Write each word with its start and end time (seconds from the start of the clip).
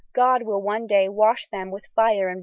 God 0.13 0.41
will 0.43 0.61
one 0.63 0.87
day 0.87 1.07
wash 1.09 1.47
them 1.51 1.69
with 1.71 1.85
fire 1.95 2.27
and 2.27 2.37
brimstone." 2.37 2.39